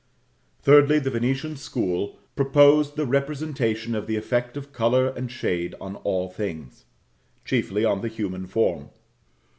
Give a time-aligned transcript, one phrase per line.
[0.63, 5.97] Thirdly, the Venetian school propose the representation of the effect of colour and shade on
[5.97, 6.85] all things;
[7.45, 8.89] chiefly on the human form.